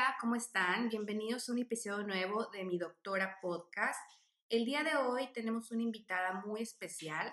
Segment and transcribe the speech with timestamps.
[0.00, 0.88] Hola, ¿cómo están?
[0.88, 4.00] Bienvenidos a un episodio nuevo de mi doctora podcast.
[4.48, 7.30] El día de hoy tenemos una invitada muy especial,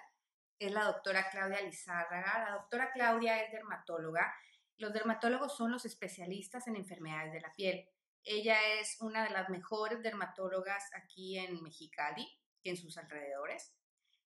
[0.59, 2.43] es la doctora Claudia Lizárraga.
[2.45, 4.33] La doctora Claudia es dermatóloga.
[4.75, 7.87] Los dermatólogos son los especialistas en enfermedades de la piel.
[8.25, 12.27] Ella es una de las mejores dermatólogas aquí en Mexicali
[12.63, 13.71] y en sus alrededores.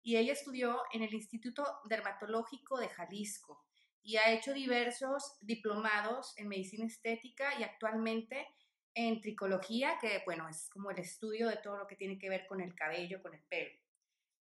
[0.04, 3.66] Y ella estudió en el Instituto Dermatológico de Jalisco
[4.08, 8.48] y ha hecho diversos diplomados en medicina estética y actualmente
[8.94, 12.48] en tricología, que bueno, es como el estudio de todo lo que tiene que ver
[12.48, 13.70] con el cabello, con el pelo.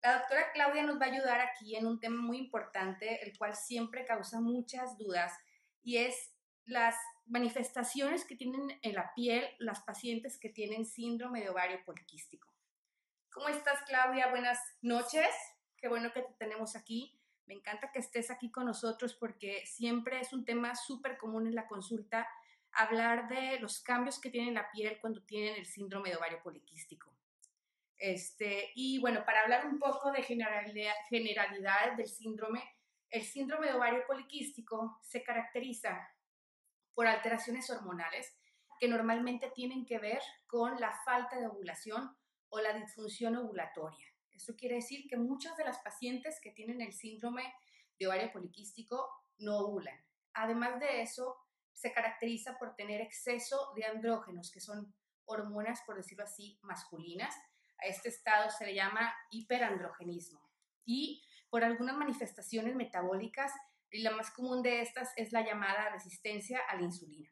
[0.02, 3.56] La doctora Claudia nos va a ayudar aquí en un tema muy importante, el cual
[3.56, 5.32] siempre causa muchas dudas,
[5.82, 11.50] y es las manifestaciones que tienen en la piel las pacientes que tienen síndrome de
[11.50, 12.50] ovario poliquístico.
[13.32, 14.30] ¿Cómo estás, Claudia?
[14.30, 15.34] Buenas noches.
[15.78, 17.23] Qué bueno que te tenemos aquí.
[17.46, 21.56] Me encanta que estés aquí con nosotros porque siempre es un tema súper común en
[21.56, 22.28] la consulta
[22.72, 27.14] hablar de los cambios que tiene la piel cuando tienen el síndrome de ovario poliquístico.
[27.98, 32.62] Este, y bueno, para hablar un poco de generalidad, generalidades del síndrome,
[33.10, 36.10] el síndrome de ovario poliquístico se caracteriza
[36.94, 38.36] por alteraciones hormonales
[38.80, 42.18] que normalmente tienen que ver con la falta de ovulación
[42.50, 44.13] o la disfunción ovulatoria.
[44.34, 47.54] Eso quiere decir que muchas de las pacientes que tienen el síndrome
[48.00, 49.98] de ovario poliquístico no ovulan.
[50.34, 51.38] Además de eso,
[51.74, 54.94] se caracteriza por tener exceso de andrógenos, que son
[55.26, 57.36] hormonas, por decirlo así, masculinas.
[57.80, 60.42] A este estado se le llama hiperandrogenismo.
[60.86, 63.52] Y por algunas manifestaciones metabólicas,
[63.92, 67.30] la más común de estas es la llamada resistencia a la insulina.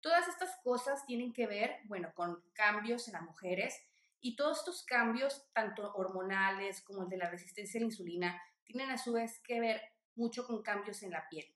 [0.00, 3.76] Todas estas cosas tienen que ver, bueno, con cambios en las mujeres
[4.20, 8.90] y todos estos cambios, tanto hormonales como el de la resistencia a la insulina, tienen
[8.90, 9.80] a su vez que ver
[10.14, 11.46] mucho con cambios en la piel.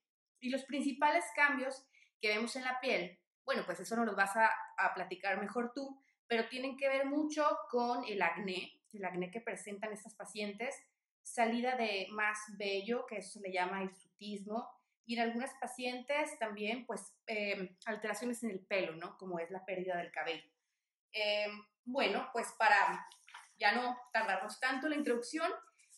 [0.40, 1.84] Y los principales cambios
[2.20, 5.72] que vemos en la piel, bueno, pues eso no los vas a, a platicar mejor
[5.74, 10.74] tú, pero tienen que ver mucho con el acné, el acné que presentan estas pacientes,
[11.22, 14.68] salida de más vello, que eso se le llama hirsutismo,
[15.04, 19.18] y en algunas pacientes también, pues, eh, alteraciones en el pelo, ¿no?
[19.18, 20.44] Como es la pérdida del cabello.
[21.12, 21.48] Eh,
[21.84, 23.06] bueno, pues para
[23.58, 25.50] ya no tardarnos tanto en la introducción,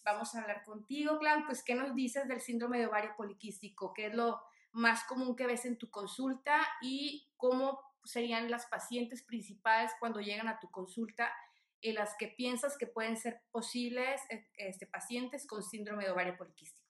[0.04, 4.06] vamos a hablar contigo, Clau, pues qué nos dices del síndrome de ovario poliquístico, qué
[4.06, 4.42] es lo
[4.72, 10.48] más común que ves en tu consulta y cómo serían las pacientes principales cuando llegan
[10.48, 11.32] a tu consulta
[11.80, 16.36] en las que piensas que pueden ser posibles eh, este, pacientes con síndrome de ovario
[16.36, 16.82] poliquístico.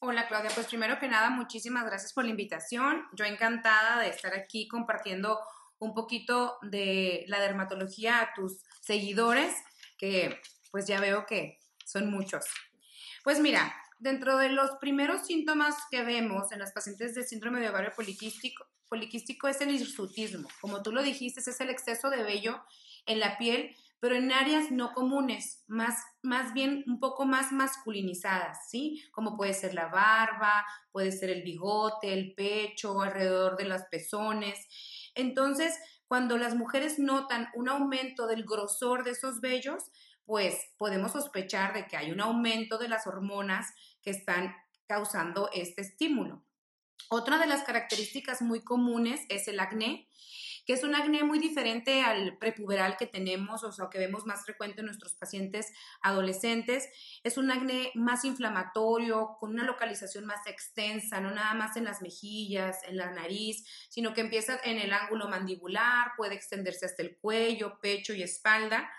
[0.00, 3.06] Hola Claudia, pues primero que nada, muchísimas gracias por la invitación.
[3.14, 5.40] Yo encantada de estar aquí compartiendo
[5.84, 9.54] un poquito de la dermatología a tus seguidores,
[9.98, 10.40] que
[10.70, 12.44] pues ya veo que son muchos.
[13.22, 17.70] Pues mira, dentro de los primeros síntomas que vemos en las pacientes de síndrome de
[17.70, 20.48] ovario poliquístico, poliquístico es el hirsutismo.
[20.60, 22.62] Como tú lo dijiste, es el exceso de vello
[23.06, 23.74] en la piel,
[24.04, 29.02] pero en áreas no comunes, más, más bien un poco más masculinizadas, ¿sí?
[29.12, 34.58] Como puede ser la barba, puede ser el bigote, el pecho, alrededor de los pezones.
[35.14, 39.84] Entonces, cuando las mujeres notan un aumento del grosor de esos vellos,
[40.24, 43.72] pues podemos sospechar de que hay un aumento de las hormonas
[44.02, 44.54] que están
[44.86, 46.44] causando este estímulo.
[47.08, 50.08] Otra de las características muy comunes es el acné,
[50.66, 54.44] que es un acné muy diferente al prepuberal que tenemos, o sea, que vemos más
[54.44, 56.88] frecuente en nuestros pacientes adolescentes.
[57.22, 62.02] Es un acné más inflamatorio, con una localización más extensa, no nada más en las
[62.02, 67.16] mejillas, en la nariz, sino que empieza en el ángulo mandibular, puede extenderse hasta el
[67.18, 68.90] cuello, pecho y espalda.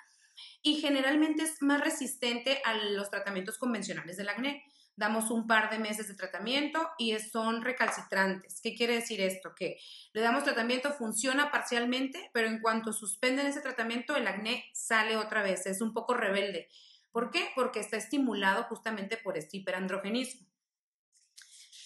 [0.61, 4.63] Y generalmente es más resistente a los tratamientos convencionales del acné
[4.95, 8.61] damos un par de meses de tratamiento y son recalcitrantes.
[8.61, 9.53] ¿Qué quiere decir esto?
[9.55, 9.77] Que
[10.13, 15.43] le damos tratamiento, funciona parcialmente, pero en cuanto suspenden ese tratamiento, el acné sale otra
[15.43, 16.69] vez, es un poco rebelde.
[17.11, 17.49] ¿Por qué?
[17.55, 20.47] Porque está estimulado justamente por este hiperandrogenismo.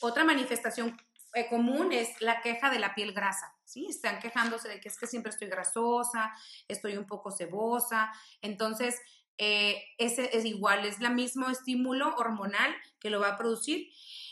[0.01, 0.97] Otra manifestación
[1.33, 3.85] eh, común es la queja de la piel grasa, ¿sí?
[3.87, 6.33] Están quejándose de que es que siempre estoy grasosa,
[6.67, 8.99] estoy un poco cebosa, entonces
[9.39, 13.87] eh, ese es igual, es el mismo estímulo hormonal que lo va a producir.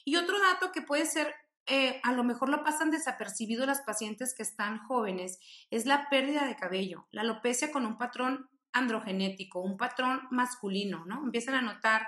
[0.06, 1.34] Y otro dato que puede ser
[1.66, 5.40] eh, a lo mejor lo pasan desapercibido las pacientes que están jóvenes
[5.70, 11.24] es la pérdida de cabello, la alopecia con un patrón androgenético, un patrón masculino, ¿no?
[11.24, 12.08] Empiezan a notar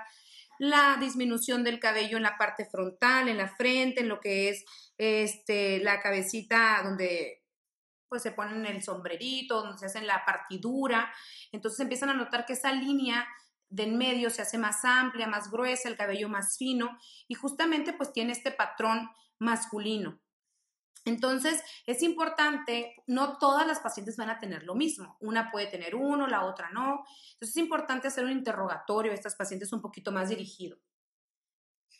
[0.58, 4.64] la disminución del cabello en la parte frontal, en la frente, en lo que es
[4.98, 7.39] este, la cabecita donde
[8.10, 11.10] pues se ponen el sombrerito, donde se hacen la partidura.
[11.52, 13.26] Entonces empiezan a notar que esa línea
[13.70, 16.98] de en medio se hace más amplia, más gruesa, el cabello más fino
[17.28, 19.08] y justamente pues tiene este patrón
[19.38, 20.20] masculino.
[21.06, 25.16] Entonces, es importante, no todas las pacientes van a tener lo mismo.
[25.20, 27.04] Una puede tener uno, la otra no.
[27.32, 30.78] Entonces, es importante hacer un interrogatorio a estas pacientes un poquito más dirigido.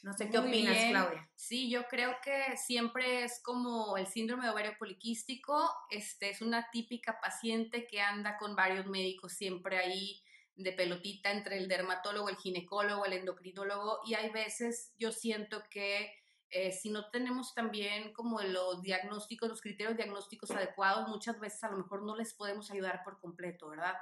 [0.02, 1.30] No sé qué opinas, Claudia.
[1.34, 5.70] Sí, yo creo que siempre es como el síndrome de ovario poliquístico.
[5.90, 10.22] Este es una típica paciente que anda con varios médicos siempre ahí
[10.56, 16.12] de pelotita entre el dermatólogo, el ginecólogo, el endocrinólogo y hay veces yo siento que
[16.50, 21.70] eh, si no tenemos también como los diagnósticos, los criterios diagnósticos adecuados, muchas veces a
[21.70, 23.94] lo mejor no les podemos ayudar por completo, ¿verdad?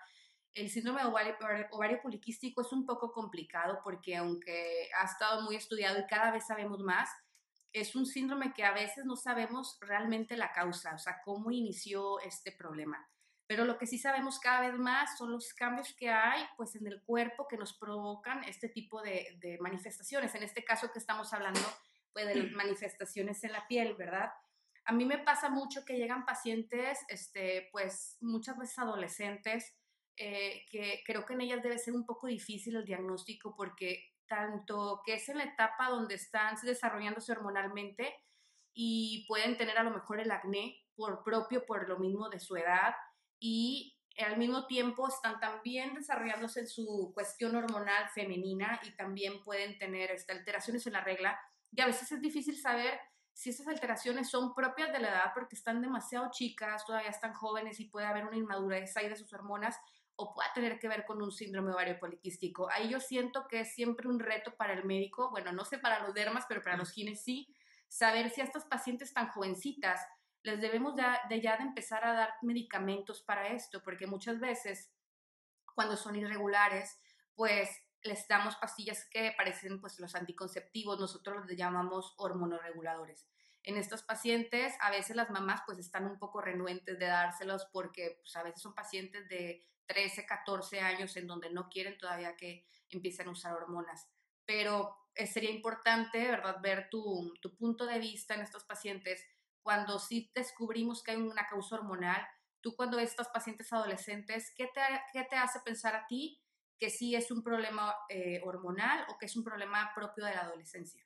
[0.58, 1.36] El síndrome de ovario,
[1.70, 6.48] ovario poliquístico es un poco complicado porque aunque ha estado muy estudiado y cada vez
[6.48, 7.08] sabemos más,
[7.72, 12.18] es un síndrome que a veces no sabemos realmente la causa, o sea, cómo inició
[12.20, 13.08] este problema.
[13.46, 16.88] Pero lo que sí sabemos cada vez más son los cambios que hay pues en
[16.88, 20.34] el cuerpo que nos provocan este tipo de, de manifestaciones.
[20.34, 21.60] En este caso que estamos hablando
[22.12, 24.32] pues, de manifestaciones en la piel, ¿verdad?
[24.86, 29.72] A mí me pasa mucho que llegan pacientes, este, pues muchas veces adolescentes,
[30.18, 35.02] eh, que creo que en ellas debe ser un poco difícil el diagnóstico porque tanto
[35.04, 38.14] que es en la etapa donde están desarrollándose hormonalmente
[38.74, 42.56] y pueden tener a lo mejor el acné por propio, por lo mismo de su
[42.56, 42.94] edad
[43.40, 49.78] y al mismo tiempo están también desarrollándose en su cuestión hormonal femenina y también pueden
[49.78, 51.38] tener este, alteraciones en la regla.
[51.70, 52.98] Y a veces es difícil saber
[53.32, 57.78] si esas alteraciones son propias de la edad porque están demasiado chicas, todavía están jóvenes
[57.78, 59.78] y puede haber una inmadurez ahí de sus hormonas
[60.20, 62.68] o pueda tener que ver con un síndrome ovario poliquístico.
[62.72, 66.00] Ahí yo siento que es siempre un reto para el médico, bueno, no sé para
[66.00, 67.54] los dermas, pero para los gines sí,
[67.86, 70.00] saber si a estas pacientes tan jovencitas
[70.42, 74.92] les debemos de ya de empezar a dar medicamentos para esto, porque muchas veces
[75.76, 77.00] cuando son irregulares,
[77.36, 77.70] pues
[78.02, 83.28] les damos pastillas que parecen pues los anticonceptivos, nosotros los llamamos hormonoreguladores.
[83.62, 88.18] En estos pacientes a veces las mamás pues están un poco renuentes de dárselos porque
[88.20, 92.64] pues, a veces son pacientes de 13, 14 años en donde no quieren todavía que
[92.90, 94.08] empiecen a usar hormonas.
[94.44, 99.26] Pero eh, sería importante, ¿verdad?, ver tu, tu punto de vista en estos pacientes
[99.62, 102.24] cuando sí descubrimos que hay una causa hormonal.
[102.60, 104.80] Tú cuando ves estos pacientes adolescentes, ¿qué te,
[105.12, 106.40] qué te hace pensar a ti
[106.78, 110.42] que sí es un problema eh, hormonal o que es un problema propio de la
[110.42, 111.04] adolescencia.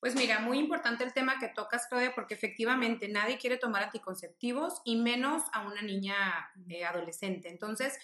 [0.00, 4.80] Pues mira, muy importante el tema que tocas, Claudia, porque efectivamente nadie quiere tomar anticonceptivos
[4.84, 6.16] y menos a una niña
[6.68, 7.48] eh, adolescente.
[7.48, 7.98] Entonces,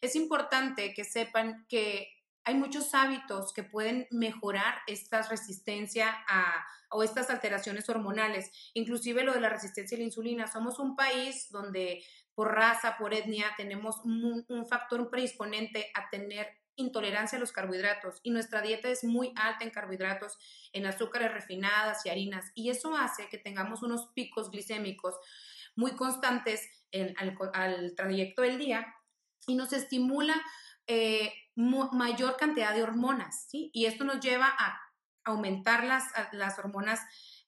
[0.00, 2.08] es importante que sepan que
[2.44, 9.34] hay muchos hábitos que pueden mejorar esta resistencia a, o estas alteraciones hormonales, inclusive lo
[9.34, 10.46] de la resistencia a la insulina.
[10.46, 12.02] Somos un país donde
[12.34, 16.48] por raza, por etnia, tenemos un, factor predisponente a tener
[16.78, 20.38] intolerancia a los carbohidratos y nuestra dieta es muy alta en carbohidratos,
[20.72, 25.16] en azúcares refinadas y harinas y eso hace que tengamos unos picos glicémicos
[25.76, 26.68] muy constantes
[27.52, 28.86] al, trayecto del día
[29.46, 30.34] y nos estimula
[30.86, 33.70] eh, mayor cantidad de hormonas, ¿sí?
[33.74, 34.80] Y esto nos lleva a
[35.24, 37.00] aumentar las, las hormonas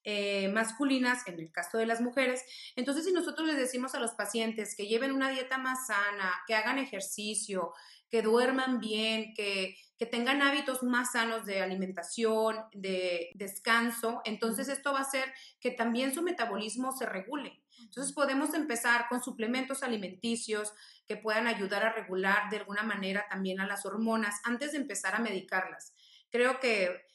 [0.04, 2.42] eh, masculinas, en el caso de las mujeres.
[2.76, 6.54] Entonces, si nosotros les decimos a los pacientes que lleven una dieta más sana, que
[6.54, 7.72] hagan ejercicio,
[8.10, 14.92] que duerman bien, que, que tengan hábitos más sanos de alimentación, de descanso, entonces esto
[14.92, 17.62] va a hacer que también su metabolismo se regule.
[17.82, 20.72] Entonces podemos empezar con suplementos alimenticios
[21.06, 25.14] que puedan ayudar a regular de alguna manera también a las hormonas antes de empezar
[25.14, 25.94] a medicarlas.
[26.30, 27.09] Creo que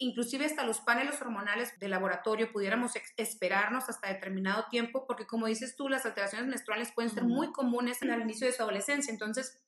[0.00, 5.76] inclusive hasta los paneles hormonales de laboratorio pudiéramos esperarnos hasta determinado tiempo, porque como dices
[5.76, 9.12] tú, las alteraciones menstruales pueden ser muy comunes al inicio de su adolescencia.
[9.12, 9.62] Entonces,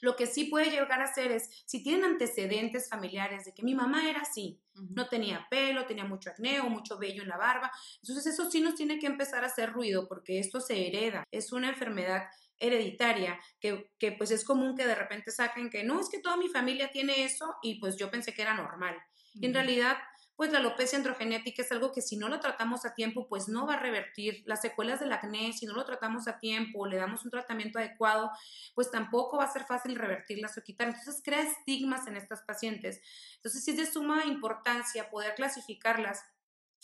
[0.00, 3.74] lo que sí puede llegar a ser es, si tienen antecedentes familiares de que mi
[3.74, 7.70] mamá era así, no tenía pelo, tenía mucho acné o mucho vello en la barba,
[8.02, 11.52] entonces eso sí nos tiene que empezar a hacer ruido porque esto se hereda, es
[11.52, 12.22] una enfermedad
[12.60, 16.36] hereditaria, que, que pues es común que de repente saquen que no, es que toda
[16.36, 18.96] mi familia tiene eso y pues yo pensé que era normal.
[19.34, 19.96] Y en realidad,
[20.36, 23.66] pues la alopecia androgenética es algo que si no lo tratamos a tiempo, pues no
[23.66, 24.42] va a revertir.
[24.46, 28.30] Las secuelas del acné, si no lo tratamos a tiempo, le damos un tratamiento adecuado,
[28.74, 30.88] pues tampoco va a ser fácil revertirlas o quitar.
[30.88, 33.00] Entonces crea estigmas en estas pacientes.
[33.36, 36.22] Entonces sí es de suma importancia poder clasificarlas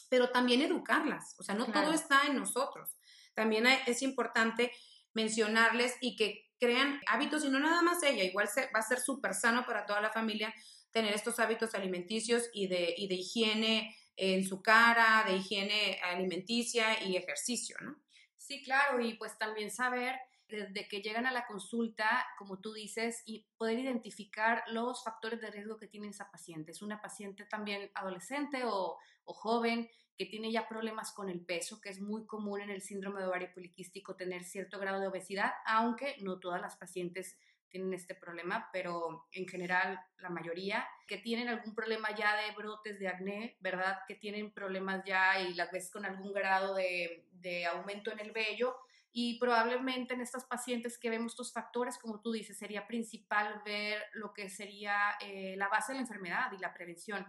[0.09, 1.35] pero también educarlas.
[1.39, 2.97] O sea, no todo está en nosotros.
[3.35, 4.73] También es importante
[5.17, 9.33] mencionarles y que crean hábitos y no nada más ella, igual va a ser súper
[9.33, 10.55] sano para toda la familia
[10.91, 17.03] tener estos hábitos alimenticios y de, y de higiene en su cara, de higiene alimenticia
[17.03, 17.97] y ejercicio, ¿no?
[18.37, 20.17] Sí, claro, y pues también saber
[20.49, 25.51] desde que llegan a la consulta, como tú dices, y poder identificar los factores de
[25.51, 26.73] riesgo que tiene esa paciente.
[26.73, 31.81] Es una paciente también adolescente o, o joven que tiene ya problemas con el peso,
[31.81, 35.53] que es muy común en el síndrome de ovario poliquístico tener cierto grado de obesidad,
[35.67, 41.49] aunque no todas las pacientes tienen este problema, pero en general la mayoría, que tienen
[41.49, 43.99] algún problema ya de brotes de acné, ¿verdad?
[44.07, 48.33] Que tienen problemas ya y las ves con algún grado de, de aumento en el
[48.33, 48.77] vello.
[49.13, 54.03] Y probablemente en estas pacientes que vemos estos factores, como tú dices, sería principal ver
[54.13, 57.27] lo que sería eh, la base de la enfermedad y la prevención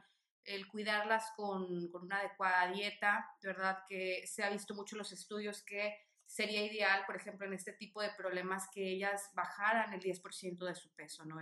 [0.48, 3.80] el cuidarlas con, con, una adecuada dieta, ¿verdad?
[3.88, 7.74] Que se ha visto mucho en los estudios que sería ideal, por ejemplo, en este
[7.74, 11.38] tipo de problemas, que ellas bajaran el 10% de su peso, ¿no?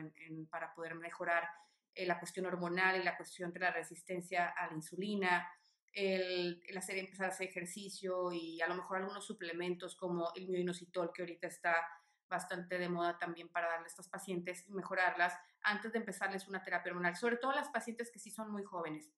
[0.49, 1.47] para poder mejorar
[1.93, 5.47] eh, la cuestión hormonal y la cuestión de la resistencia a la insulina,
[5.91, 10.47] el, el, hacer empezar a hacer ejercicio y a lo mejor algunos suplementos como el
[10.49, 11.75] mioinositol, que ahorita está
[12.29, 16.63] bastante de moda también para darle a estas pacientes y mejorarlas antes de empezarles una
[16.63, 19.09] terapia hormonal, sobre todo las pacientes que sí son muy jóvenes.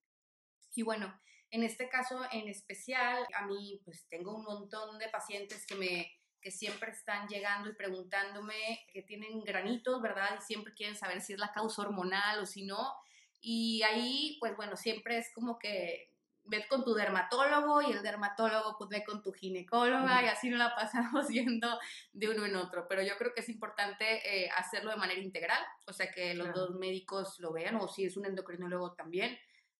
[0.75, 5.65] Y bueno, en este caso en especial, a mí pues tengo un montón de pacientes
[5.65, 10.37] que me que siempre están llegando y preguntándome que tienen granitos, ¿verdad?
[10.37, 12.93] Y siempre quieren saber si es la causa hormonal o si no.
[13.41, 16.13] Y ahí, pues bueno, siempre es como que
[16.47, 20.59] ve con tu dermatólogo y el dermatólogo pues ve con tu ginecóloga y así nos
[20.59, 21.79] la pasamos yendo
[22.13, 22.87] de uno en otro.
[22.87, 26.53] Pero yo creo que es importante eh, hacerlo de manera integral, o sea, que los
[26.53, 29.37] dos médicos lo vean o si es un endocrinólogo también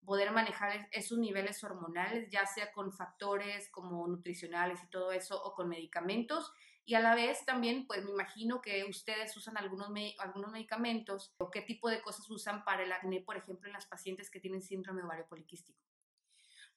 [0.08, 5.54] poder manejar esos niveles hormonales, ya sea con factores como nutricionales y todo eso o
[5.54, 6.54] con medicamentos.
[6.86, 11.52] Y a la vez también, pues me imagino que ustedes usan algunos, algunos medicamentos o
[11.52, 14.62] qué tipo de cosas usan para el acné, por ejemplo, en las pacientes que tienen
[14.62, 15.87] síndrome de ovario poliquístico.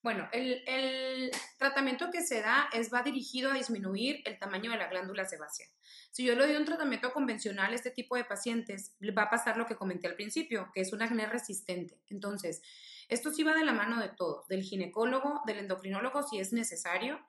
[0.03, 4.89] Bueno, el, tratamiento que se da es, va dirigido a disminuir el tamaño de la
[4.89, 5.67] glándula sebácea.
[6.11, 9.59] Si yo le doy un tratamiento convencional a este tipo de pacientes, va a pasar
[9.59, 12.01] lo que comenté al principio, que es un acné resistente.
[12.09, 12.63] Entonces,
[13.09, 17.21] esto sí va de la mano de todos, del ginecólogo, del endocrinólogo si es necesario,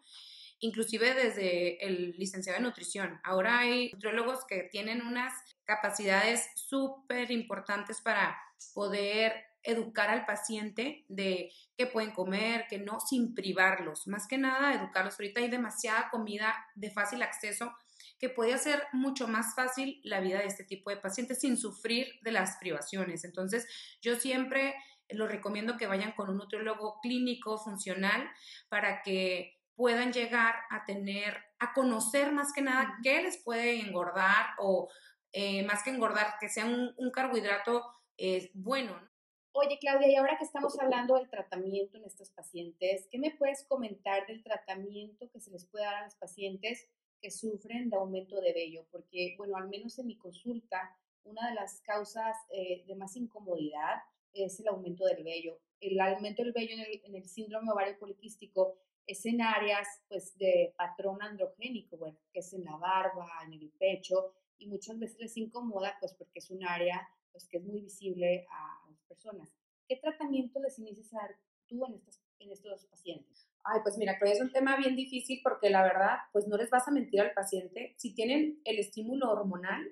[0.59, 3.19] inclusive desde el licenciado de nutrición.
[3.23, 5.33] Ahora hay nutriólogos que tienen unas
[5.65, 8.37] capacidades súper importantes para
[8.73, 14.08] poder educar al paciente de qué pueden comer, que no, sin privarlos.
[14.08, 15.20] Más que nada, educarlos.
[15.20, 17.72] Ahorita hay demasiada comida de fácil acceso
[18.20, 22.08] que puede hacer mucho más fácil la vida de este tipo de pacientes sin sufrir
[22.22, 23.24] de las privaciones.
[23.24, 23.68] Entonces,
[24.01, 24.75] yo siempre
[25.10, 28.30] lo recomiendo que vayan con un nutriólogo clínico funcional
[28.70, 34.51] para que puedan llegar a tener, a conocer más que nada qué les puede engordar
[34.60, 34.89] o
[35.34, 37.84] eh, más que engordar, que sea un, carbohidrato
[38.18, 39.11] eh, bueno.
[39.53, 43.65] Oye, Claudia, y ahora que estamos hablando del tratamiento en estos pacientes, ¿qué me puedes
[43.65, 46.88] comentar del tratamiento que se les puede dar a los pacientes
[47.22, 48.86] que sufren de aumento de vello?
[48.91, 53.98] Porque, bueno, al menos en mi consulta, una de las causas eh, de más incomodidad
[54.34, 55.60] es el aumento del vello.
[55.81, 61.22] El aumento del vello en el, síndrome ovario poliquístico es en áreas pues, de patrón
[61.22, 65.98] androgénico, bueno, que es en la barba, en el pecho, y muchas veces les incomoda
[66.00, 68.80] pues porque es un área pues, que es muy visible a,
[69.12, 69.53] personas.
[69.88, 71.36] ¿Qué tratamiento les inicias a dar
[71.68, 73.48] tú en estos, en estos pacientes?
[73.63, 76.58] Ay, pues mira, creo que es un tema bien difícil porque la verdad, pues no
[76.58, 77.94] les vas a mentir al paciente.
[77.98, 79.91] Si tienen el estímulo hormonal,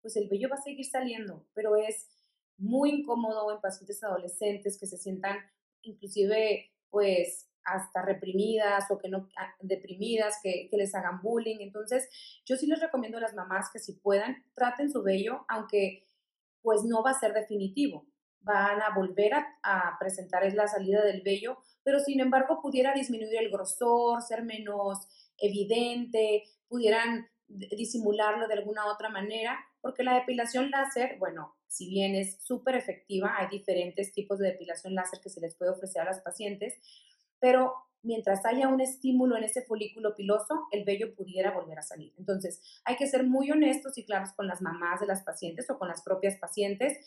[0.00, 2.08] pues el vello va a seguir saliendo, pero es
[2.56, 5.38] muy incómodo en pacientes adolescentes que se sientan
[5.82, 11.58] inclusive pues hasta reprimidas o que no ah, deprimidas, que, que, les hagan bullying.
[11.60, 12.08] Entonces,
[12.46, 16.06] yo sí les recomiendo a las mamás que si puedan, traten su vello, aunque
[16.62, 18.06] pues no va a ser definitivo.
[18.42, 23.36] Van a volver a, a presentar la salida del vello, pero sin embargo pudiera disminuir
[23.38, 25.06] el grosor, ser menos
[25.38, 32.42] evidente, pudieran disimularlo de alguna otra manera, porque la depilación láser, bueno, si bien es
[32.42, 36.20] súper efectiva, hay diferentes tipos de depilación láser que se les puede ofrecer a las
[36.20, 36.74] pacientes,
[37.40, 42.14] pero mientras haya un estímulo en ese folículo piloso, el vello pudiera volver a salir.
[42.18, 45.78] Entonces, hay que ser muy honestos y claros con las mamás de las pacientes o
[45.78, 46.98] con las propias pacientes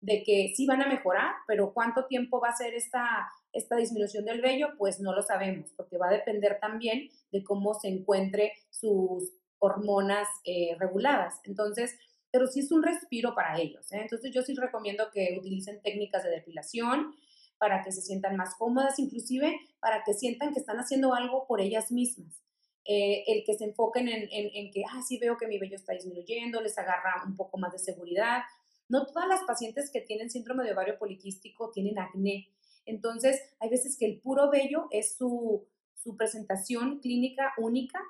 [0.00, 4.24] de que sí van a mejorar, pero cuánto tiempo va a ser esta, esta disminución
[4.24, 8.52] del vello, pues no lo sabemos, porque va a depender también de cómo se encuentre
[8.70, 11.40] sus hormonas eh, reguladas.
[11.44, 11.98] Entonces,
[12.30, 13.90] pero sí es un respiro para ellos.
[13.92, 13.98] ¿eh?
[14.02, 17.14] Entonces, yo sí recomiendo que utilicen técnicas de depilación,
[17.58, 21.60] para que se sientan más cómodas, inclusive para que sientan que están haciendo algo por
[21.60, 22.42] ellas mismas.
[22.84, 25.92] Eh, el que se enfoquen en, en, que, ah, sí veo que mi vello está
[25.92, 28.42] disminuyendo, les agarra un poco más de seguridad.
[28.88, 32.50] No todas las pacientes que tienen síndrome de ovario poliquístico tienen acné.
[32.86, 38.00] Entonces, hay veces que el puro vello es su, su presentación clínica única.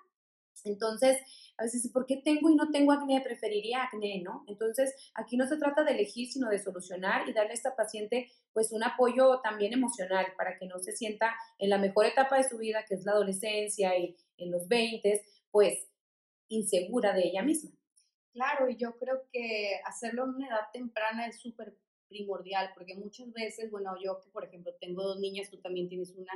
[0.64, 1.18] Entonces,
[1.56, 3.20] a veces, ¿por qué tengo y no tengo acné?
[3.20, 4.44] Preferiría acné, ¿no?
[4.47, 8.30] Entonces, aquí no se trata de elegir, sino de solucionar y darle a esta paciente
[8.52, 12.49] pues un apoyo también emocional para que no se sienta en la mejor etapa de
[12.49, 15.88] su vida, que es la adolescencia y en los 20, pues
[16.49, 17.70] insegura de ella misma.
[18.38, 21.76] Claro, y yo creo que hacerlo en una edad temprana es súper
[22.09, 26.14] primordial, porque muchas veces, bueno, yo que por ejemplo tengo dos niñas, tú también tienes
[26.14, 26.33] una,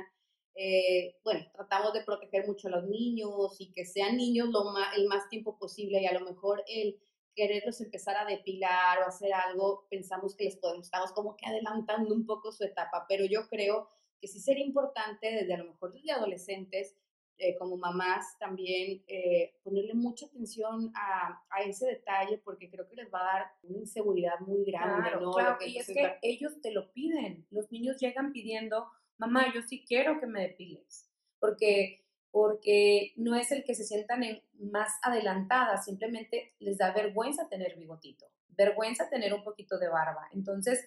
[0.53, 4.97] eh, bueno, tratamos de proteger mucho a los niños y que sean niños lo más,
[4.97, 6.99] el más tiempo posible y a lo mejor el
[7.35, 12.13] quererlos empezar a depilar o hacer algo, pensamos que les podemos, estamos como que adelantando
[12.13, 13.87] un poco su etapa, pero yo creo
[14.19, 16.97] que sí sería importante desde a lo mejor desde adolescentes,
[17.37, 22.95] eh, como mamás también, eh, ponerle mucha atención a, a, ese detalle porque creo que
[22.95, 25.31] les va a dar una inseguridad muy grande, claro, ¿no?
[25.31, 28.87] Claro, y es que ellos te lo piden, los niños llegan pidiendo
[29.17, 31.09] mamá, yo sí quiero que me depiles,
[31.39, 37.49] porque, porque no es el que se sientan en más adelantadas, simplemente les da vergüenza
[37.49, 40.27] tener bigotito, vergüenza tener un poquito de barba.
[40.33, 40.85] Entonces,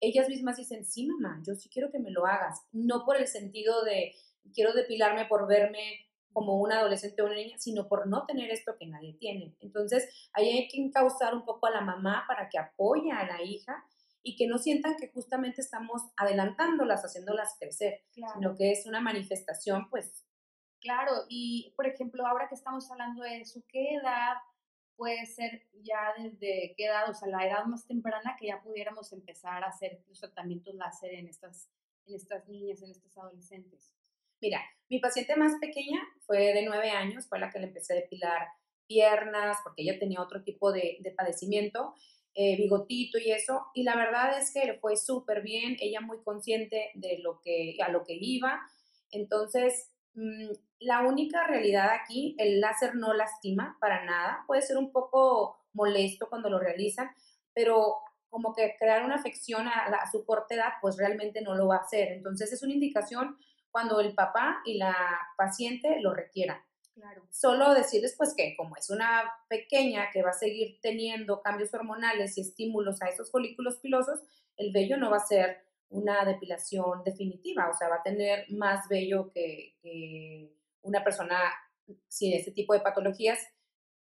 [0.00, 3.26] ellas mismas dicen, sí, mamá, yo sí quiero que me lo hagas, no por el
[3.26, 4.14] sentido de
[4.54, 8.76] quiero depilarme por verme como una adolescente o una niña, sino por no tener esto
[8.78, 9.56] que nadie tiene.
[9.60, 13.42] Entonces, ahí hay que encauzar un poco a la mamá para que apoye a la
[13.42, 13.84] hija
[14.22, 19.88] y que no sientan que justamente estamos adelantándolas, haciéndolas crecer, sino que es una manifestación,
[19.88, 20.24] pues.
[20.80, 24.36] Claro, y por ejemplo, ahora que estamos hablando de eso, ¿qué edad
[24.96, 29.12] puede ser ya desde qué edad, o sea, la edad más temprana que ya pudiéramos
[29.12, 31.70] empezar a hacer los tratamientos láser en estas,
[32.06, 33.94] en estas niñas, en estas adolescentes?
[34.40, 37.96] Mira, mi paciente más pequeña fue de nueve años, fue la que le empecé a
[37.96, 38.48] depilar
[38.86, 41.94] piernas, porque ella tenía otro tipo de, de padecimiento,
[42.34, 46.22] eh, bigotito y eso, y la verdad es que le fue súper bien, ella muy
[46.22, 48.60] consciente de lo que, a lo que iba,
[49.10, 50.50] entonces, mm,
[50.80, 56.28] la única realidad aquí, el láser no lastima para nada, puede ser un poco molesto
[56.28, 57.10] cuando lo realizan,
[57.54, 57.96] pero
[58.28, 61.76] como que crear una afección a, a su corta edad, pues realmente no lo va
[61.76, 62.12] a hacer.
[62.12, 63.36] Entonces es una indicación
[63.70, 64.94] cuando el papá y la
[65.36, 66.60] paciente lo requieran.
[66.94, 67.26] Claro.
[67.30, 72.36] Solo decirles pues que como es una pequeña que va a seguir teniendo cambios hormonales
[72.36, 74.20] y estímulos a esos folículos pilosos,
[74.56, 78.88] el vello no va a ser una depilación definitiva, o sea, va a tener más
[78.88, 80.52] vello que, que
[80.82, 81.36] una persona
[82.08, 83.38] sin este tipo de patologías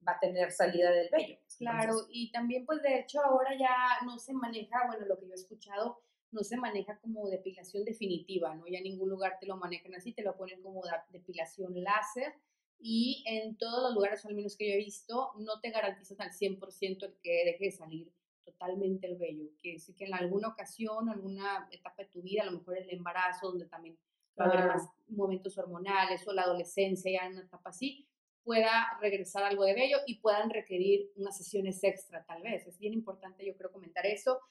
[0.08, 1.38] va a tener salida del vello.
[1.58, 5.34] Claro, y también pues de hecho ahora ya no se maneja, bueno, lo que yo
[5.34, 6.02] he escuchado,
[6.36, 8.68] no se maneja como depilación definitiva, ¿no?
[8.68, 12.34] Ya en ningún lugar te lo manejan así, te lo ponen como depilación láser
[12.78, 16.32] y en todos los lugares, al menos que yo he visto, no te garantizan al
[16.32, 18.12] 100% el que deje de salir
[18.44, 19.50] totalmente el vello.
[19.60, 22.90] Quiere decir que en alguna ocasión, alguna etapa de tu vida, a lo mejor el
[22.92, 23.98] embarazo, donde también
[24.40, 28.08] va a haber más momentos hormonales o la adolescencia, ya en una etapa así,
[28.44, 32.68] pueda regresar algo de vello y puedan requerir unas sesiones extra tal vez.
[32.68, 34.42] Es bien importante yo creo comentar eso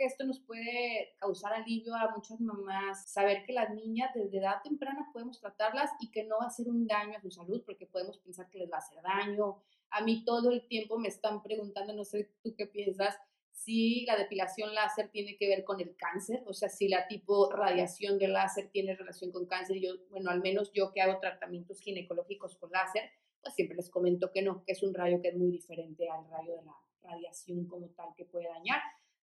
[0.00, 4.62] que esto nos puede causar alivio a muchas mamás, saber que las niñas desde edad
[4.64, 7.84] temprana podemos tratarlas y que no va a ser un daño a su salud, porque
[7.84, 9.62] podemos pensar que les va a hacer daño.
[9.90, 13.14] A mí todo el tiempo me están preguntando, no sé tú qué piensas,
[13.50, 17.50] si la depilación láser tiene que ver con el cáncer, o sea, si la tipo
[17.52, 19.80] radiación de láser tiene relación con cáncer.
[19.82, 23.10] Yo, bueno, al menos yo que hago tratamientos ginecológicos con láser,
[23.42, 26.26] pues siempre les comento que no, que es un rayo que es muy diferente al
[26.30, 28.80] rayo de la radiación como tal que puede dañar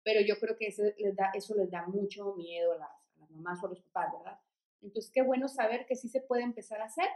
[0.05, 2.91] pero yo creo que eso les da, eso les da mucho miedo a las,
[3.31, 4.39] mamás o a los papás, ¿verdad?
[4.81, 7.09] Entonces, qué bueno saber que sí se puede empezar a hacer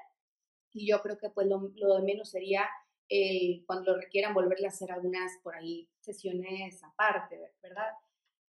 [0.72, 2.66] y yo creo que pues lo, de menos sería
[3.08, 7.92] el, cuando lo requieran volverle a hacer algunas por ahí sesiones aparte, ¿verdad?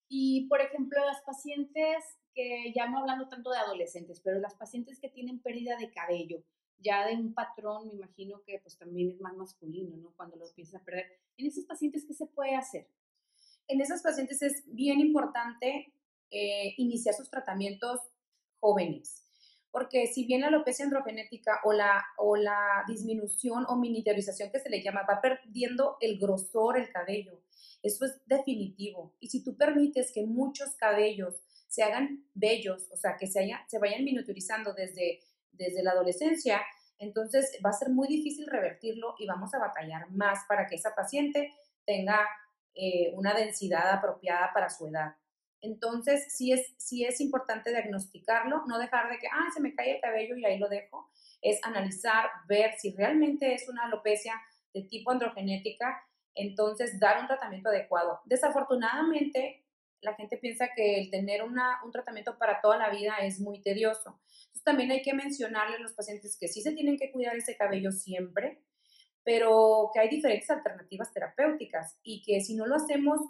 [0.08, 4.98] Y, por ejemplo, las pacientes que, ya no hablando tanto de adolescentes, pero las pacientes
[4.98, 6.42] que tienen pérdida de cabello,
[6.78, 10.12] ya de un patrón, me imagino que pues también es más masculino, ¿no?
[10.16, 11.20] Cuando lo empiezan a perder.
[11.36, 12.88] En esos pacientes, ¿qué se puede hacer?
[13.70, 15.92] En esas pacientes es bien importante
[16.30, 18.00] eh, iniciar sus tratamientos
[18.58, 19.24] jóvenes,
[19.70, 24.70] porque si bien la alopecia androgenética o la, o la disminución o miniaturización que se
[24.70, 27.40] le llama va perdiendo el grosor, el cabello,
[27.82, 29.14] eso es definitivo.
[29.20, 33.78] Y si tú permites que muchos cabellos se hagan bellos, o sea, que se, se
[33.78, 35.20] vayan miniaturizando desde,
[35.52, 36.60] desde la adolescencia,
[36.98, 40.94] entonces va a ser muy difícil revertirlo y vamos a batallar más para que esa
[40.94, 41.52] paciente
[41.86, 42.26] tenga
[42.74, 45.14] eh, una densidad apropiada para su edad.
[45.62, 49.96] Entonces, sí es, sí es importante diagnosticarlo, no dejar de que, ah, se me cae
[49.96, 51.10] el cabello y ahí lo dejo.
[51.42, 54.34] Es analizar, ver si realmente es una alopecia
[54.72, 56.02] de tipo androgenética,
[56.34, 58.20] entonces dar un tratamiento adecuado.
[58.24, 59.64] Desafortunadamente,
[60.00, 63.60] la gente piensa que el tener una, un tratamiento para toda la vida es muy
[63.60, 64.18] tedioso.
[64.46, 67.56] Entonces, también hay que mencionarle a los pacientes que sí se tienen que cuidar ese
[67.56, 68.62] cabello siempre,
[69.24, 73.20] pero que hay diferentes alternativas terapéuticas y que si no lo hacemos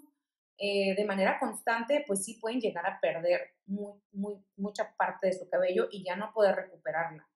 [0.58, 5.32] eh, de manera constante, pues sí pueden llegar a perder muy, muy, mucha parte de
[5.32, 7.26] su cabello y ya no poder recuperarla.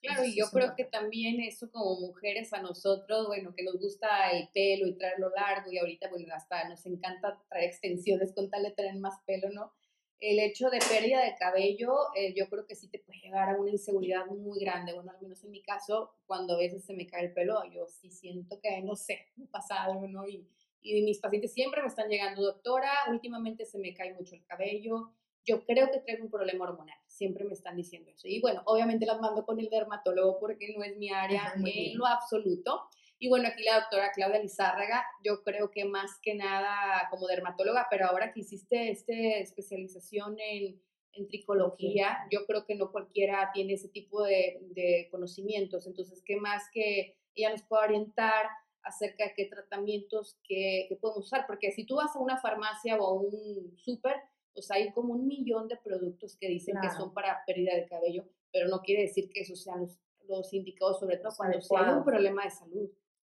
[0.00, 4.30] Claro, y yo creo que también eso como mujeres a nosotros, bueno, que nos gusta
[4.30, 8.62] el pelo y traerlo largo y ahorita, bueno, hasta nos encanta traer extensiones con tal
[8.62, 9.72] de tener más pelo, ¿no?
[10.20, 13.56] El hecho de pérdida de cabello, eh, yo creo que sí te puede llevar a
[13.56, 14.92] una inseguridad muy grande.
[14.92, 17.86] Bueno, al menos en mi caso, cuando a veces se me cae el pelo, yo
[17.86, 20.26] sí siento que, no sé, me pasa algo, ¿no?
[20.26, 20.46] Y,
[20.82, 25.12] y mis pacientes siempre me están llegando, doctora, últimamente se me cae mucho el cabello,
[25.48, 28.28] yo creo que traigo un problema hormonal, siempre me están diciendo eso.
[28.28, 32.06] Y bueno, obviamente las mando con el dermatólogo porque no es mi área en lo
[32.06, 32.82] absoluto.
[33.18, 37.88] Y bueno, aquí la doctora Claudia Lizárraga, yo creo que más que nada como dermatóloga,
[37.90, 40.80] pero ahora que hiciste esta especialización en,
[41.12, 45.86] en tricología, yo creo que no cualquiera tiene ese tipo de, de conocimientos.
[45.86, 48.46] Entonces, ¿qué más que ella nos pueda orientar?
[48.88, 53.06] acerca de qué tratamientos que, podemos usar, porque si tú vas a una farmacia o
[53.06, 54.16] a un súper,
[54.54, 58.24] pues hay como un millón de productos que dicen que son para pérdida de cabello,
[58.52, 62.04] pero no quiere decir que esos sean los, los indicados, sobre todo cuando hay un
[62.04, 62.90] problema de salud.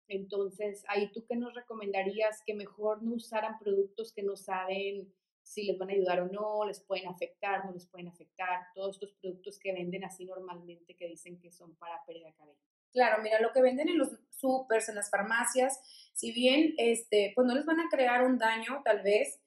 [0.09, 5.13] Entonces, ahí tú qué nos recomendarías que mejor no usaran productos que no saben
[5.43, 8.97] si les van a ayudar o no, les pueden afectar, no les pueden afectar, todos
[8.97, 12.59] estos productos que venden así normalmente que dicen que son para pérdida de cabello.
[12.93, 15.81] Claro, mira, lo que venden en los supers, en las farmacias,
[16.13, 19.41] si bien, este, pues no les van a crear un daño, tal vez,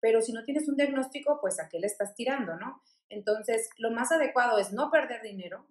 [0.00, 2.82] pero si no tienes un diagnóstico, pues a qué le estás tirando, ¿no?
[3.08, 5.66] Entonces, lo más adecuado es no perder dinero,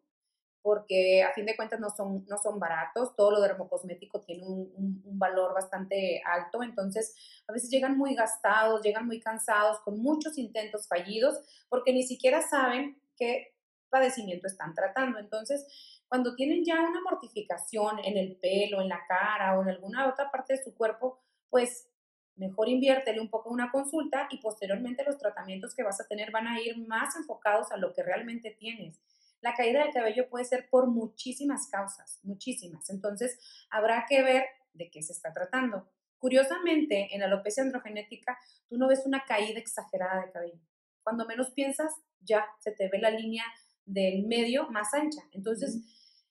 [0.61, 4.71] porque a fin de cuentas no son, no son baratos, todo lo dermocosmético tiene un,
[4.75, 7.15] un, valor bastante alto, entonces
[7.47, 11.39] a veces llegan muy gastados, llegan muy cansados, con muchos intentos fallidos,
[11.69, 13.53] porque ni siquiera saben qué
[13.89, 15.19] padecimiento están tratando.
[15.19, 15.65] Entonces,
[16.07, 20.31] cuando tienen ya una mortificación en el pelo, en la cara o en alguna otra
[20.31, 21.89] parte de su cuerpo, pues
[22.35, 26.47] mejor inviértele un poco una consulta y posteriormente los tratamientos que vas a tener van
[26.47, 28.99] a ir más enfocados a lo que realmente tienes.
[29.47, 32.89] La caída del cabello puede ser por muchísimas causas, muchísimas.
[32.89, 35.89] Entonces, habrá que ver de qué se está tratando.
[36.17, 40.59] Curiosamente, en la alopecia androgenética, tú no ves una caída exagerada de cabello.
[41.01, 43.45] Cuando menos piensas, ya se te ve la línea
[43.85, 45.21] del medio más ancha.
[45.31, 45.77] Entonces,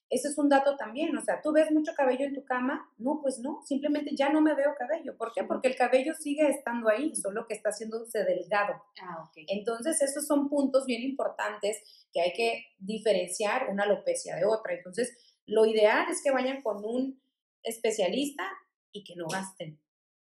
[0.08, 2.88] ese es un dato también, o sea, ¿tú ves mucho cabello en tu cama?
[2.96, 5.16] No, pues no, simplemente ya no me veo cabello.
[5.16, 5.42] ¿Por qué?
[5.42, 8.74] Porque el cabello sigue estando ahí, solo que está haciéndose delgado.
[9.02, 9.44] Ah, ok.
[9.48, 14.74] Entonces, esos son puntos bien importantes que hay que diferenciar una alopecia de otra.
[14.74, 17.20] Entonces, lo ideal es que vayan con un
[17.64, 18.44] especialista
[18.92, 19.80] y que no gasten.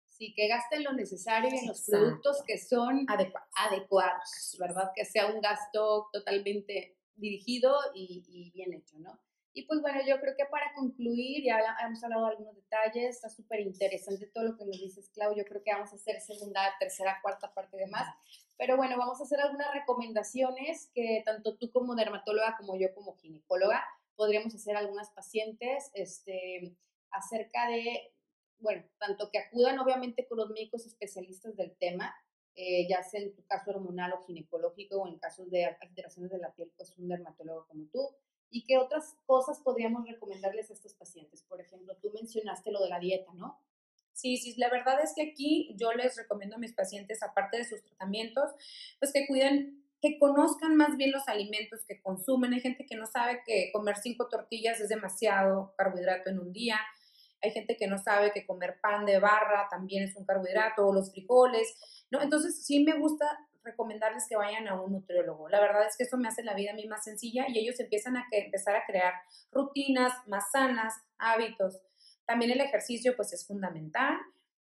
[0.10, 3.50] Sí, que gasten lo necesario en los productos que son adecuados.
[3.56, 4.92] adecuados, ¿verdad?
[4.96, 9.20] Que sea un gasto totalmente dirigido y bien hecho, ¿no?
[9.58, 13.30] Y pues bueno, yo creo que para concluir, ya hemos hablado de algunos detalles, está
[13.30, 16.62] súper interesante todo lo que nos dices, Clau, yo creo que vamos a hacer segunda,
[16.78, 18.06] tercera, cuarta parte de más,
[18.58, 23.16] pero bueno, vamos a hacer algunas recomendaciones que tanto tú como dermatóloga como yo como
[23.16, 23.82] ginecóloga
[24.18, 26.76] podríamos hacer a algunas pacientes este,
[27.12, 28.14] acerca de,
[28.60, 32.14] bueno, tanto que acudan obviamente con los médicos especialistas del tema,
[32.56, 36.40] eh, ya sea en tu caso hormonal o ginecológico o en casos de alteraciones de
[36.40, 38.16] la piel, pues un dermatólogo como tú,
[38.50, 41.44] ¿Y qué otras cosas podríamos recomendarles a estos pacientes?
[41.44, 43.60] Por ejemplo, tú mencionaste lo de la dieta, ¿no?
[44.14, 47.66] Sí, sí, la verdad es que aquí yo les recomiendo a mis pacientes, aparte de
[47.66, 48.50] sus tratamientos,
[48.98, 52.54] pues que cuiden, que conozcan más bien los alimentos que consumen.
[52.54, 56.80] Hay gente que no sabe que comer cinco tortillas es demasiado carbohidrato en un día.
[57.42, 60.94] Hay gente que no sabe que comer pan de barra también es un carbohidrato o
[60.94, 61.76] los frijoles,
[62.10, 62.22] ¿no?
[62.22, 65.50] Entonces sí me gusta recomendarles que vayan a un nutriólogo.
[65.50, 67.80] La verdad es que eso me hace la vida a mí más sencilla y ellos
[67.80, 69.14] empiezan a empezar a crear
[69.52, 71.82] rutinas más sanas, hábitos.
[72.26, 74.18] También el ejercicio pues es fundamental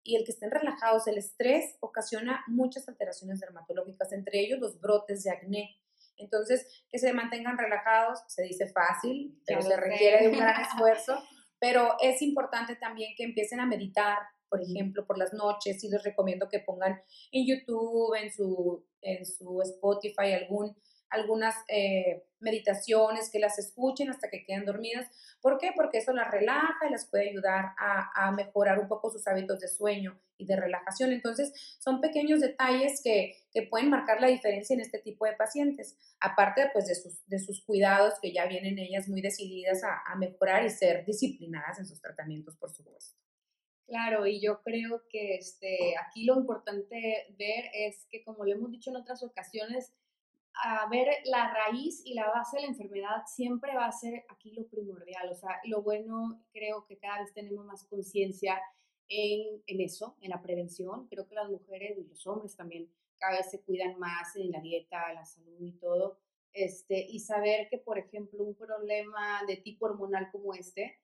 [0.03, 5.23] y el que estén relajados, el estrés ocasiona muchas alteraciones dermatológicas, entre ellos los brotes
[5.23, 5.77] de acné.
[6.15, 11.21] Entonces, que se mantengan relajados, se dice fácil, pero se requiere de un gran esfuerzo,
[11.59, 16.03] pero es importante también que empiecen a meditar, por ejemplo, por las noches, y les
[16.03, 20.75] recomiendo que pongan en YouTube, en su, en su Spotify algún
[21.09, 25.07] algunas eh, meditaciones que las escuchen hasta que queden dormidas.
[25.41, 25.71] ¿Por qué?
[25.75, 29.67] Porque eso las relaja y las puede ayudar a, mejorar un poco sus hábitos de
[29.67, 31.11] sueño y de relajación.
[31.11, 33.35] Entonces, son pequeños detalles que,
[33.71, 37.63] pueden marcar la diferencia en este tipo de pacientes, aparte pues, de, sus, de sus
[37.65, 41.99] cuidados que ya vienen ellas muy decididas a, a mejorar y ser disciplinadas en sus
[41.99, 43.26] tratamientos, por supuesto.
[43.87, 48.69] Claro, y yo creo que este, aquí lo importante ver es que, como lo hemos
[48.69, 49.93] dicho en otras ocasiones,
[50.61, 54.51] a ver la raíz y la base de la enfermedad siempre va a ser aquí
[54.51, 55.29] lo primordial.
[55.31, 58.59] O sea, lo bueno, creo que cada vez tenemos más conciencia
[59.07, 61.07] en, en, eso, en la prevención.
[61.07, 64.59] Creo que las mujeres y los hombres también cada vez se cuidan más en la
[64.59, 66.19] dieta, la salud y todo.
[66.51, 70.99] Este, y saber que, por ejemplo, un problema de tipo hormonal como este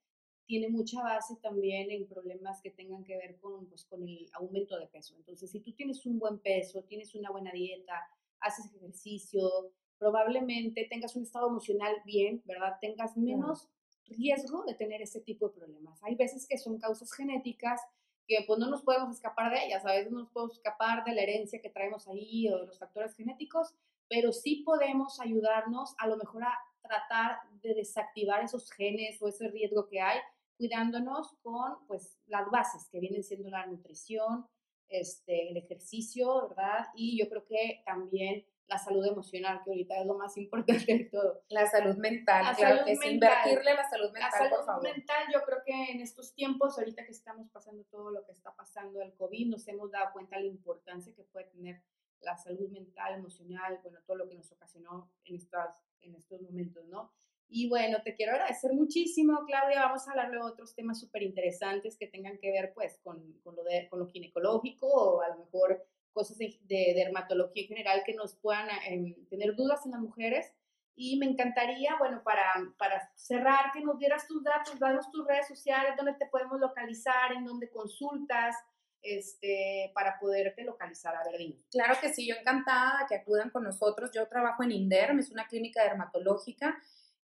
[0.45, 4.77] tiene mucha base también en problemas que tengan que ver con, pues, con el aumento
[4.77, 5.15] de peso.
[5.15, 7.93] Entonces, si tú tienes un buen peso, tienes una buena dieta,
[8.39, 9.49] haces ejercicio,
[9.97, 12.77] probablemente tengas un estado emocional bien, ¿verdad?
[12.81, 13.69] Tengas menos
[14.05, 16.03] riesgo de tener ese tipo de problemas.
[16.03, 17.81] Hay veces que son causas genéticas
[18.27, 21.13] que pues no nos podemos escapar de ellas, a veces no nos podemos escapar de
[21.13, 23.75] la herencia que traemos ahí o de los factores genéticos,
[24.09, 29.49] pero sí podemos ayudarnos a lo mejor a tratar de desactivar esos genes o ese
[29.49, 30.19] riesgo que hay,
[30.63, 34.47] cuidándonos con pues las bases que vienen siendo la nutrición,
[34.87, 36.85] este, el ejercicio, ¿verdad?
[36.95, 41.03] Y yo creo que también la salud emocional, que ahorita es lo más importante de
[41.11, 41.43] todo.
[41.49, 45.41] La salud mental, la claro, salud es invertirle la salud mental, la salud mental, yo
[45.43, 49.13] creo que en estos tiempos, ahorita que estamos pasando todo lo que está pasando el
[49.15, 51.83] COVID, nos hemos dado cuenta de la importancia que puede tener
[52.21, 56.85] la salud mental, emocional, bueno, todo lo que nos ocasionó en, estas, en estos momentos,
[56.85, 57.11] ¿no?
[57.49, 59.81] Y bueno, te quiero agradecer muchísimo, Claudia.
[59.81, 63.55] Vamos a hablar de otros temas súper interesantes que tengan que ver pues con, con,
[63.55, 66.59] lo de, con lo ginecológico o a lo mejor cosas de,
[66.95, 70.53] dermatología en general que nos puedan em, tener dudas en las mujeres.
[70.95, 72.43] Y me encantaría, bueno, para,
[72.77, 77.33] para cerrar, que nos dieras tus datos, danos tus redes sociales, dónde te podemos localizar,
[77.33, 78.55] en dónde consultas,
[79.01, 81.15] este, para poderte localizar.
[81.15, 81.39] A ver,
[81.71, 84.11] Claro que sí, yo encantada que acudan con nosotros.
[84.13, 86.79] Yo trabajo en INDERM, es una clínica dermatológica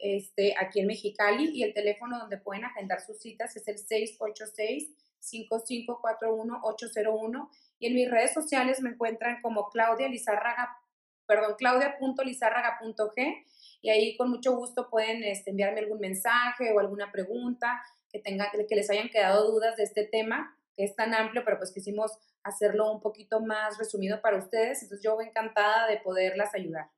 [0.04, 3.76] este, aquí en Mexicali y el teléfono donde pueden agendar sus citas es el
[5.22, 10.76] 686-5541-801 y en mis redes sociales me encuentran como Claudia Lizárraga,
[11.26, 13.46] perdón, claudia.lizárraga.g
[13.80, 18.50] y ahí con mucho gusto pueden este, enviarme algún mensaje o alguna pregunta que, tenga,
[18.50, 22.12] que les hayan quedado dudas de este tema que es tan amplio, pero pues quisimos
[22.42, 26.90] hacerlo un poquito más resumido para ustedes, entonces yo encantada de poderlas ayudar.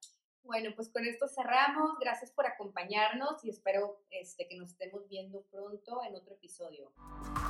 [0.46, 1.98] Bueno, pues con esto cerramos.
[1.98, 6.92] Gracias por acompañarnos y espero este, que nos estemos viendo pronto en otro episodio.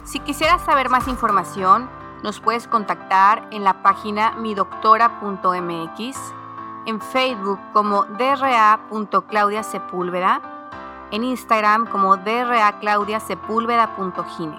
[0.04, 1.90] Si quisieras saber más información,
[2.22, 6.16] nos puedes contactar en la página midoctora.mx,
[6.86, 10.52] en Facebook como dra.claudiasepúlveda,
[11.12, 14.58] en Instagram como draclaudiasepúlveda.gine.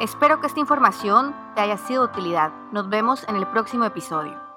[0.00, 2.50] Espero que esta información te haya sido de utilidad.
[2.72, 4.51] Nos vemos en el próximo episodio.